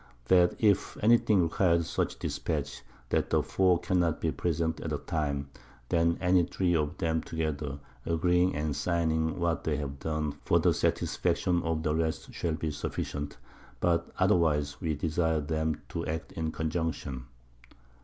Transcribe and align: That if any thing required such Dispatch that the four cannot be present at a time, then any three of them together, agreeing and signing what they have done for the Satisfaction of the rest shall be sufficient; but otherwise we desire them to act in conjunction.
That 0.29 0.55
if 0.57 0.97
any 1.03 1.19
thing 1.19 1.43
required 1.43 1.85
such 1.85 2.17
Dispatch 2.17 2.81
that 3.09 3.29
the 3.29 3.43
four 3.43 3.79
cannot 3.79 4.19
be 4.19 4.31
present 4.31 4.79
at 4.81 4.91
a 4.91 4.97
time, 4.97 5.51
then 5.89 6.17
any 6.19 6.41
three 6.43 6.73
of 6.75 6.97
them 6.97 7.21
together, 7.21 7.77
agreeing 8.03 8.55
and 8.55 8.75
signing 8.75 9.39
what 9.39 9.63
they 9.63 9.77
have 9.77 9.99
done 9.99 10.31
for 10.43 10.57
the 10.57 10.73
Satisfaction 10.73 11.61
of 11.61 11.83
the 11.83 11.93
rest 11.93 12.33
shall 12.33 12.55
be 12.55 12.71
sufficient; 12.71 13.37
but 13.79 14.09
otherwise 14.17 14.81
we 14.81 14.95
desire 14.95 15.39
them 15.39 15.79
to 15.89 16.03
act 16.07 16.31
in 16.31 16.51
conjunction. 16.51 17.25